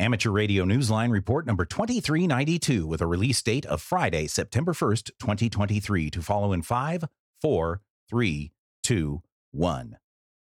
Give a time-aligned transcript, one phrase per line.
[0.00, 6.08] Amateur Radio Newsline report number 2392 with a release date of Friday, September 1st, 2023
[6.08, 7.04] to follow in 5,
[7.42, 8.52] 4, 3,
[8.82, 9.98] 2, 1.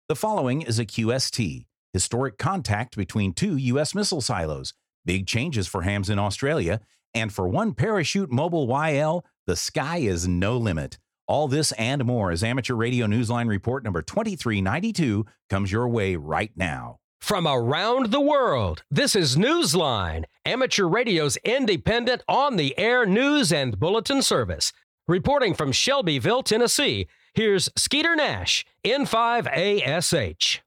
[0.07, 3.93] The following is a QST, historic contact between two U.S.
[3.93, 6.80] missile silos, big changes for hams in Australia,
[7.14, 11.00] and for one parachute mobile YL, the sky is no limit.
[11.28, 16.52] All this and more as Amateur Radio Newsline report number 2392 comes your way right
[16.55, 17.00] now.
[17.23, 23.79] From around the world, this is Newsline, Amateur Radio's independent on the air news and
[23.79, 24.73] bulletin service.
[25.07, 30.59] Reporting from Shelbyville, Tennessee, here's Skeeter Nash, N5ASH.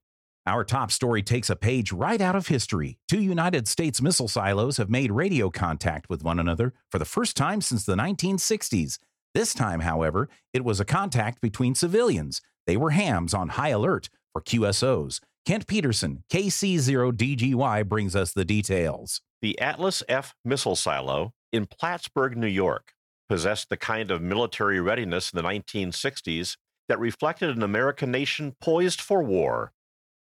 [0.47, 2.97] Our top story takes a page right out of history.
[3.07, 7.37] Two United States missile silos have made radio contact with one another for the first
[7.37, 8.99] time since the 1960s.
[9.35, 12.41] This time, however, it was a contact between civilians.
[12.67, 15.21] They were hams on high alert for QSOs.
[15.47, 19.21] Kent Peterson, KC0DGY, brings us the details.
[19.41, 22.95] The Atlas F missile silo in Plattsburgh, New York,
[23.29, 26.57] possessed the kind of military readiness in the 1960s
[26.89, 29.71] that reflected an American nation poised for war.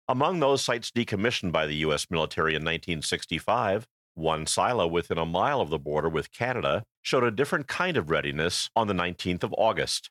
[0.10, 2.08] Among those sites decommissioned by the U.S.
[2.10, 7.32] military in 1965, one silo within a mile of the border with Canada showed a
[7.32, 10.10] different kind of readiness on the 19th of August.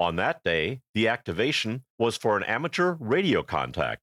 [0.00, 4.02] On that day, the activation was for an amateur radio contact.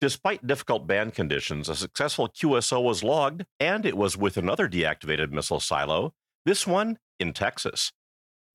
[0.00, 5.30] Despite difficult band conditions, a successful QSO was logged, and it was with another deactivated
[5.30, 6.14] missile silo,
[6.46, 7.92] this one in Texas.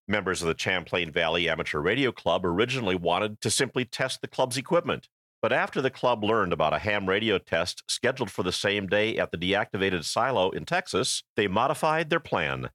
[0.08, 4.58] Members of the Champlain Valley Amateur Radio Club originally wanted to simply test the club's
[4.58, 5.08] equipment,
[5.40, 9.16] but after the club learned about a ham radio test scheduled for the same day
[9.18, 12.72] at the deactivated silo in Texas, they modified their plan.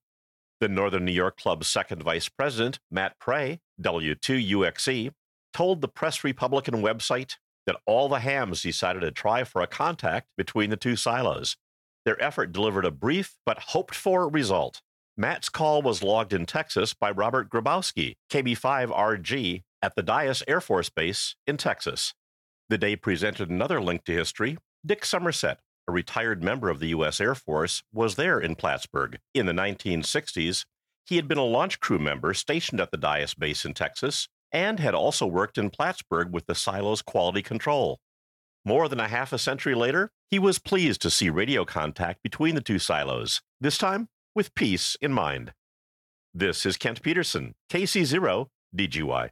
[0.60, 5.10] The Northern New York Club's second vice president, Matt Prey, W2UXE,
[5.52, 7.34] told the Press Republican website
[7.70, 11.56] that all the hams decided to try for a contact between the two silos.
[12.04, 14.82] Their effort delivered a brief but hoped for result.
[15.16, 20.88] Matt's call was logged in Texas by Robert Grabowski, KB5RG, at the Dyess Air Force
[20.88, 22.12] Base in Texas.
[22.68, 24.58] The day presented another link to history.
[24.84, 27.20] Dick Somerset, a retired member of the U.S.
[27.20, 29.20] Air Force, was there in Plattsburgh.
[29.32, 30.64] In the 1960s,
[31.06, 34.80] he had been a launch crew member stationed at the Dyess base in Texas and
[34.80, 37.98] had also worked in Plattsburgh with the silo's quality control.
[38.64, 42.54] More than a half a century later, he was pleased to see radio contact between
[42.54, 45.52] the two silos, this time with peace in mind.
[46.34, 48.46] This is Kent Peterson, KC0
[48.76, 49.30] DGY.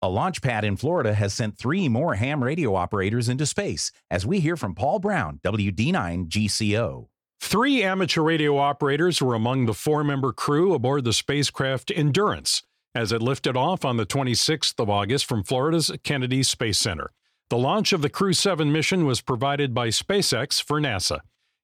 [0.00, 4.26] A launch pad in Florida has sent three more ham radio operators into space, as
[4.26, 7.06] we hear from Paul Brown, WD9 GCO.
[7.40, 12.62] Three amateur radio operators were among the four member crew aboard the spacecraft Endurance
[12.94, 17.10] as it lifted off on the 26th of August from Florida's Kennedy Space Center.
[17.50, 21.20] The launch of the Crew 7 mission was provided by SpaceX for NASA.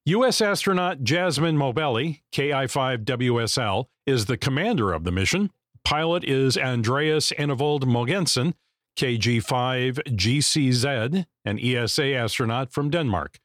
[0.07, 0.41] U.S.
[0.41, 5.51] astronaut Jasmin Moghbeli, KI5WSL, is the commander of the mission.
[5.85, 8.55] Pilot is Andreas Enevold Mogensen,
[8.99, 13.39] KG5GCZ, an ESA astronaut from Denmark.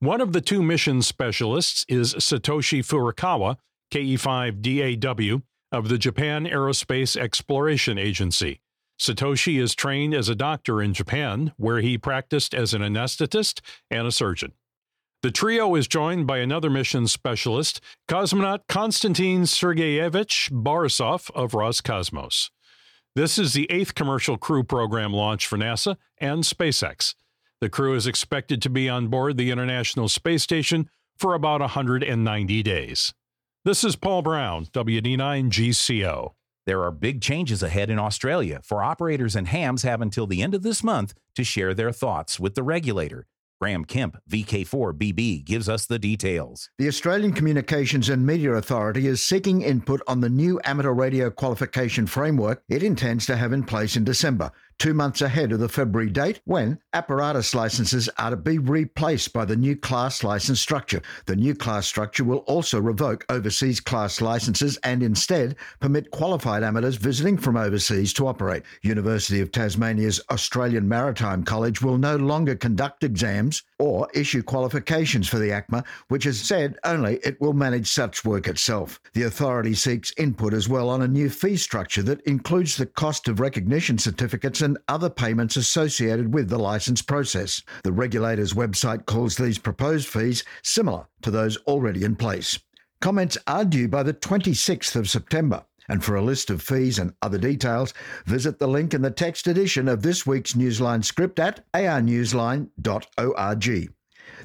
[0.00, 3.56] One of the two mission specialists is Satoshi Furukawa,
[3.92, 8.60] KE5DAW, of the Japan Aerospace Exploration Agency.
[8.98, 13.60] Satoshi is trained as a doctor in Japan, where he practiced as an anesthetist
[13.90, 14.52] and a surgeon.
[15.22, 22.50] The trio is joined by another mission specialist, cosmonaut Konstantin Sergeyevich Borisov of Roscosmos.
[23.14, 27.14] This is the eighth commercial crew program launch for NASA and SpaceX.
[27.60, 32.62] The crew is expected to be on board the International Space Station for about 190
[32.62, 33.14] days.
[33.66, 36.34] This is Paul Brown, WD9GCO.
[36.66, 40.54] There are big changes ahead in Australia, for operators and hams have until the end
[40.54, 43.26] of this month to share their thoughts with the regulator.
[43.60, 46.70] Graham Kemp, VK4BB, gives us the details.
[46.78, 52.06] The Australian Communications and Media Authority is seeking input on the new amateur radio qualification
[52.06, 56.10] framework it intends to have in place in December two months ahead of the February
[56.10, 61.00] date when apparatus licenses are to be replaced by the new class license structure.
[61.26, 66.96] The new class structure will also revoke overseas class licenses and instead permit qualified amateurs
[66.96, 68.64] visiting from overseas to operate.
[68.82, 75.38] University of Tasmania's Australian Maritime College will no longer conduct exams or issue qualifications for
[75.38, 79.00] the ACMA, which has said only it will manage such work itself.
[79.12, 83.28] The authority seeks input as well on a new fee structure that includes the cost
[83.28, 87.62] of recognition certificates and other payments associated with the license process.
[87.84, 92.58] The regulator's website calls these proposed fees similar to those already in place.
[93.00, 95.64] Comments are due by the 26th of September.
[95.88, 99.46] And for a list of fees and other details, visit the link in the text
[99.46, 103.94] edition of this week's Newsline script at arnewsline.org.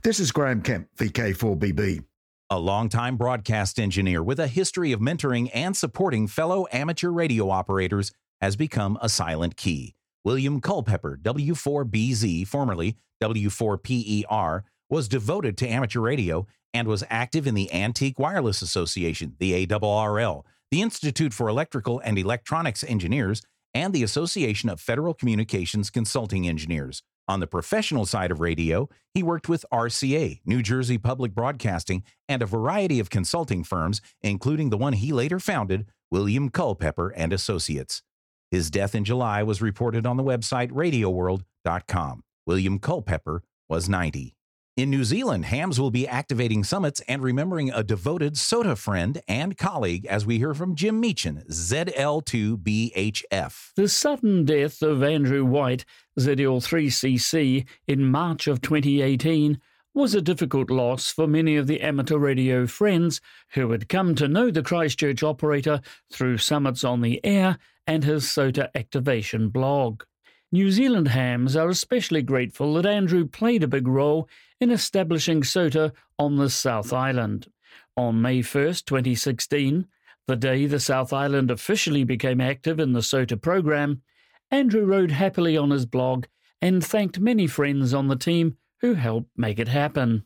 [0.04, 2.04] This is Graham Kemp, VK4BB.
[2.52, 8.12] A longtime broadcast engineer with a history of mentoring and supporting fellow amateur radio operators
[8.40, 9.96] has become a silent key.
[10.24, 17.72] William Culpepper, W4BZ, formerly W4PER, was devoted to amateur radio and was active in the
[17.74, 23.42] Antique Wireless Association, the ARRL, the Institute for Electrical and Electronics Engineers,
[23.74, 27.04] and the Association of Federal Communications Consulting Engineers.
[27.28, 32.42] On the professional side of radio, he worked with RCA, New Jersey Public Broadcasting, and
[32.42, 38.04] a variety of consulting firms, including the one he later founded, William Culpepper and Associates.
[38.52, 42.24] His death in July was reported on the website radioworld.com.
[42.46, 44.36] William Culpepper was 90.
[44.78, 49.58] In New Zealand, hams will be activating summits and remembering a devoted SOTA friend and
[49.58, 53.74] colleague as we hear from Jim Meachen, ZL2BHF.
[53.76, 55.86] The sudden death of Andrew White,
[56.20, 59.60] ZL3CC, in March of 2018
[59.94, 63.20] was a difficult loss for many of the amateur radio friends
[63.54, 65.82] who had come to know the Christchurch operator
[66.12, 67.58] through summits on the air
[67.92, 70.04] and his SOTA activation blog.
[70.50, 74.30] New Zealand hams are especially grateful that Andrew played a big role
[74.62, 77.52] in establishing SOTA on the South Island.
[77.98, 79.88] On May 1st, 2016,
[80.26, 84.02] the day the South Island officially became active in the SOTA program,
[84.50, 86.28] Andrew wrote happily on his blog
[86.62, 90.26] and thanked many friends on the team who helped make it happen.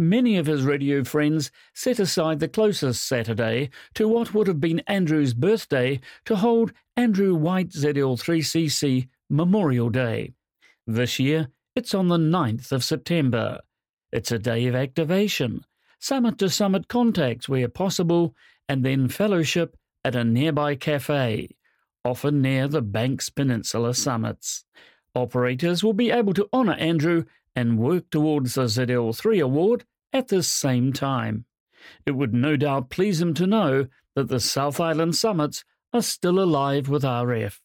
[0.00, 4.80] Many of his radio friends set aside the closest Saturday to what would have been
[4.86, 10.32] Andrew's birthday to hold Andrew White ZL3CC Memorial Day.
[10.86, 13.60] This year, it's on the 9th of September.
[14.10, 15.66] It's a day of activation,
[15.98, 18.34] summit to summit contacts where possible,
[18.70, 21.50] and then fellowship at a nearby cafe,
[22.06, 24.64] often near the Banks Peninsula summits.
[25.14, 27.24] Operators will be able to honour Andrew
[27.54, 31.44] and work towards the ZL3 award at the same time.
[32.06, 36.38] It would no doubt please him to know that the South Island summits are still
[36.38, 37.58] alive with RF.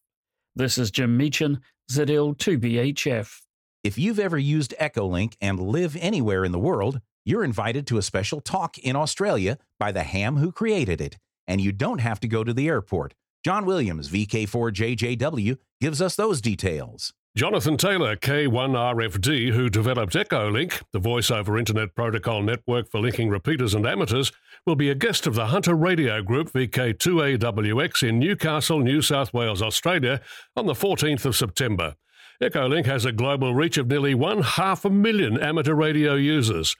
[0.55, 1.59] This is Jim Meachen,
[1.91, 3.41] ZL2BHF.
[3.83, 8.03] If you've ever used Echolink and live anywhere in the world, you're invited to a
[8.03, 11.17] special talk in Australia by the ham who created it,
[11.47, 13.13] and you don't have to go to the airport.
[13.43, 17.13] John Williams, VK4JJW, gives us those details.
[17.35, 23.73] Jonathan Taylor, K1RFD, who developed Echolink, the voice over Internet Protocol network for linking repeaters
[23.73, 24.31] and amateurs,
[24.65, 29.61] will be a guest of the Hunter Radio Group VK2AWX in Newcastle, New South Wales,
[29.61, 30.21] Australia
[30.55, 31.95] on the 14th of September.
[32.41, 36.73] Echolink has a global reach of nearly one half a million amateur radio users.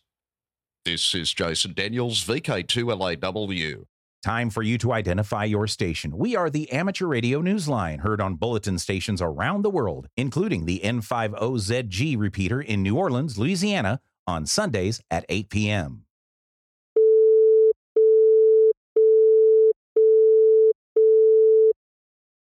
[0.83, 3.85] This is Jason Daniels, VK2LAW.
[4.21, 6.17] Time for you to identify your station.
[6.17, 10.81] We are the Amateur Radio Newsline, heard on bulletin stations around the world, including the
[10.83, 16.06] N50ZG repeater in New Orleans, Louisiana, on Sundays at 8 p.m.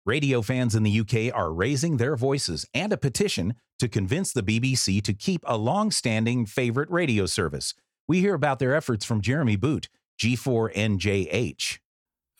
[0.08, 4.42] Radio fans in the UK are raising their voices and a petition to convince the
[4.42, 7.74] BBC to keep a long standing favorite radio service.
[8.08, 11.80] We hear about their efforts from Jeremy Boot, G4NJH.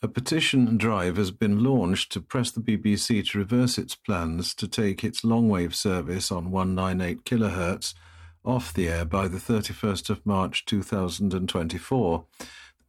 [0.01, 4.67] A petition drive has been launched to press the BBC to reverse its plans to
[4.67, 7.93] take its longwave service on 198 kHz
[8.43, 12.25] off the air by the 31st of March 2024.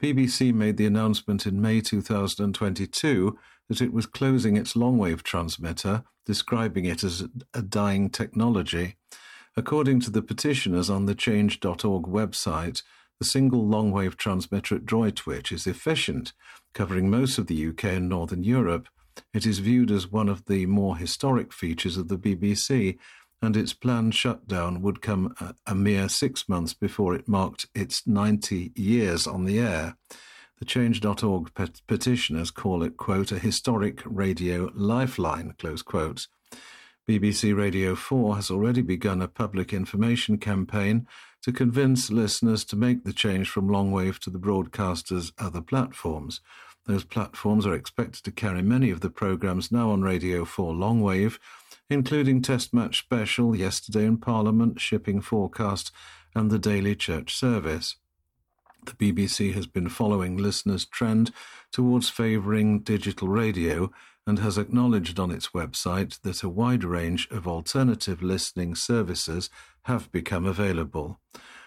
[0.01, 3.39] BBC made the announcement in May 2022
[3.69, 8.97] that it was closing its longwave transmitter, describing it as a dying technology.
[9.57, 12.83] According to the petitioners on the change.org website,
[13.19, 16.33] the single longwave transmitter at Droitwich is efficient,
[16.73, 18.89] covering most of the UK and Northern Europe.
[19.35, 22.97] It is viewed as one of the more historic features of the BBC,
[23.43, 28.07] and its planned shutdown would come a, a mere six months before it marked its
[28.07, 29.97] 90 years on the air.
[30.59, 36.29] The Change.org pet- petitioners call it, quote, a historic radio lifeline, close quotes.
[37.09, 41.07] BBC Radio 4 has already begun a public information campaign
[41.43, 46.41] to convince listeners to make the change from longwave to the broadcaster's other platforms.
[46.87, 51.39] Those platforms are expected to carry many of the programs now on Radio 4 longwave,
[51.91, 55.91] including Test Match Special, Yesterday in Parliament, Shipping Forecast,
[56.35, 57.97] and the Daily Church Service.
[58.87, 61.33] The BBC has been following listeners' trend
[61.73, 63.91] towards favouring digital radio
[64.27, 69.51] and has acknowledged on its website that a wide range of alternative listening services
[69.83, 71.21] have become available.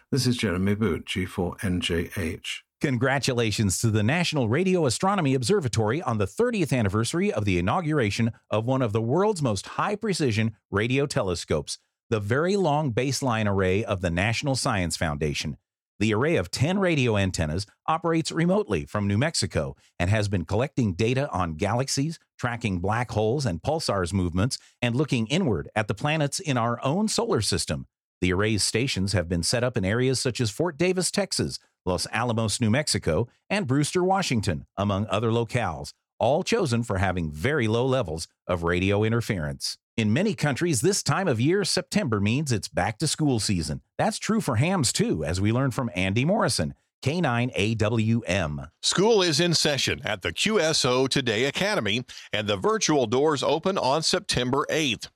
[0.10, 2.62] This is Jeremy Boot G4NJH.
[2.84, 8.66] Congratulations to the National Radio Astronomy Observatory on the 30th anniversary of the inauguration of
[8.66, 11.78] one of the world's most high precision radio telescopes,
[12.10, 15.56] the Very Long Baseline Array of the National Science Foundation.
[16.00, 20.92] The array of 10 radio antennas operates remotely from New Mexico and has been collecting
[20.94, 26.42] data on galaxies, tracking black holes and pulsars movements, and looking inward at the planets
[26.42, 27.88] in our own solar system.
[28.20, 32.08] The array's stations have been set up in areas such as Fort Davis, Texas, Los
[32.14, 37.86] Alamos, New Mexico, and Brewster, Washington, among other locales, all chosen for having very low
[37.86, 39.78] levels of radio interference.
[39.96, 43.82] In many countries, this time of year, September means it's back to school season.
[43.98, 46.74] That's true for hams too, as we learned from Andy Morrison.
[47.04, 48.70] K9AWM.
[48.82, 54.02] School is in session at the QSO Today Academy, and the virtual doors open on
[54.02, 55.10] September 8th.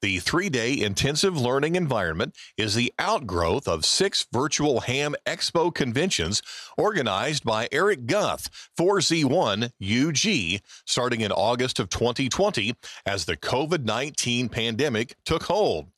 [0.00, 6.42] The three day intensive learning environment is the outgrowth of six virtual Ham Expo conventions
[6.78, 8.48] organized by Eric Guth,
[8.78, 12.74] 4Z1 UG, starting in August of 2020
[13.04, 15.88] as the COVID 19 pandemic took hold.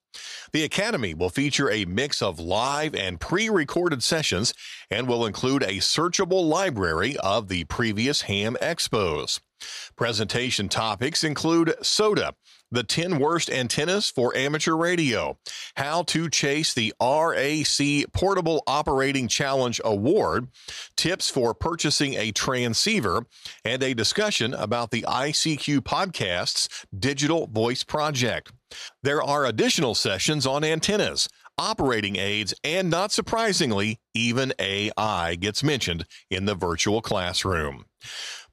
[0.53, 4.55] The Academy will feature a mix of live and pre recorded sessions
[4.91, 9.41] and will include a searchable library of the previous ham expos.
[9.97, 12.35] Presentation topics include SOTA,
[12.71, 15.39] the 10 worst antennas for amateur radio,
[15.77, 20.49] how to chase the RAC Portable Operating Challenge Award,
[20.97, 23.25] tips for purchasing a transceiver,
[23.65, 28.53] and a discussion about the ICQ Podcast's Digital Voice Project.
[29.03, 36.07] There are additional sessions on antennas, operating aids, and not surprisingly, even AI gets mentioned
[36.31, 37.85] in the virtual classroom.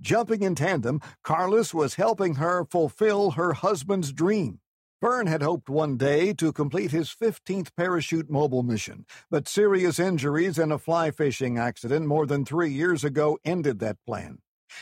[0.02, 4.60] Jumping in tandem, Carlos was helping her fulfill her husband's dream.
[5.00, 10.58] Vern had hoped one day to complete his 15th parachute mobile mission, but serious injuries
[10.58, 14.40] and a fly fishing accident more than three years ago ended that plan.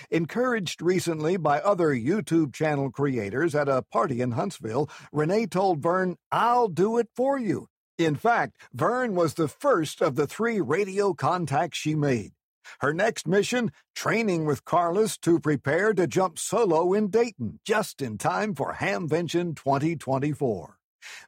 [0.10, 6.16] Encouraged recently by other YouTube channel creators at a party in Huntsville, Renee told Vern,
[6.32, 7.68] I'll do it for you.
[7.98, 12.35] In fact, Vern was the first of the three radio contacts she made.
[12.79, 18.17] Her next mission, training with Carlos to prepare to jump solo in Dayton, just in
[18.17, 20.77] time for Hamvention 2024.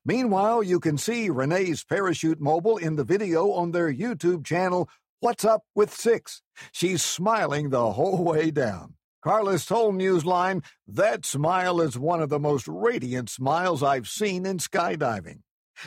[0.06, 4.90] Meanwhile, you can see Renee's parachute mobile in the video on their YouTube channel,
[5.20, 6.42] What's Up with Six.
[6.72, 8.96] She's smiling the whole way down.
[9.24, 14.58] Carlos told Newsline, That smile is one of the most radiant smiles I've seen in
[14.58, 15.42] skydiving.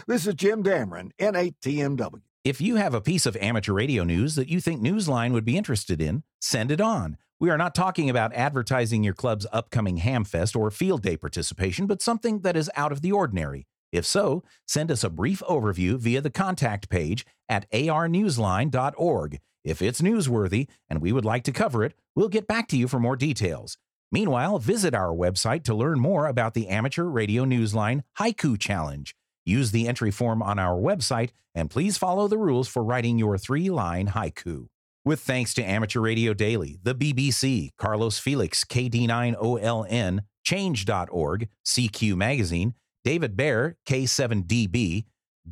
[0.06, 2.22] This is Jim Damron, N8TMW.
[2.42, 5.58] If you have a piece of amateur radio news that you think Newsline would be
[5.58, 7.18] interested in, send it on.
[7.38, 12.00] We are not talking about advertising your club's upcoming Hamfest or field day participation, but
[12.00, 13.66] something that is out of the ordinary.
[13.92, 19.38] If so, send us a brief overview via the contact page at arnewsline.org.
[19.62, 22.88] If it's newsworthy and we would like to cover it, we'll get back to you
[22.88, 23.76] for more details.
[24.10, 29.14] Meanwhile, visit our website to learn more about the Amateur Radio Newsline Haiku Challenge.
[29.44, 33.36] Use the entry form on our website and please follow the rules for writing your
[33.38, 34.66] three line haiku.
[35.04, 42.74] With thanks to Amateur Radio Daily, the BBC, Carlos Felix, KD9OLN, Change.org, CQ Magazine,
[43.04, 45.04] David Bear, K7DB,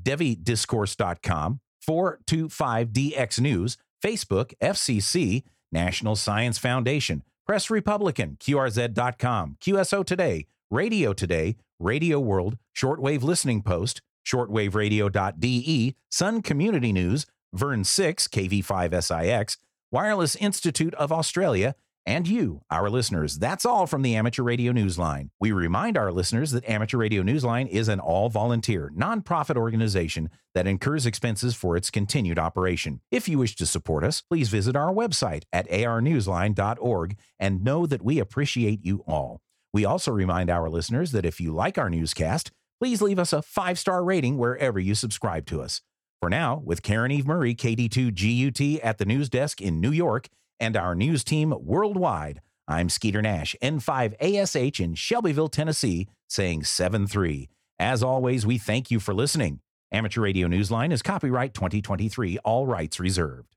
[0.03, 11.57] DeviDiscourse.com, 425DX News, Facebook, FCC, National Science Foundation, Press Republican, QRZ.com, QSO Today, Radio Today,
[11.79, 19.57] Radio World, Shortwave Listening Post, shortwaveradio.de, Sun Community News, Vern 6, KV5SIX,
[19.91, 23.39] Wireless Institute of Australia, and you, our listeners.
[23.39, 25.31] That's all from the Amateur Radio Newsline.
[25.41, 30.67] We remind our listeners that Amateur Radio Newsline is an all volunteer, nonprofit organization that
[30.67, 33.01] incurs expenses for its continued operation.
[33.11, 38.03] If you wish to support us, please visit our website at arnewsline.org and know that
[38.03, 39.41] we appreciate you all.
[39.79, 43.43] We also remind our listeners that if you like our newscast, please leave us a
[43.43, 45.83] five star rating wherever you subscribe to us.
[46.19, 50.27] For now, with Caryn Eve Murray, KD2 GUT at the news desk in New York,
[50.59, 57.49] and our news team worldwide, I'm Skeeter Nash, N5ASH in Shelbyville, Tennessee, saying 7 3.
[57.79, 59.61] As always, we thank you for listening.
[59.93, 63.55] Amateur Radio Newsline is copyright 2023, all rights reserved.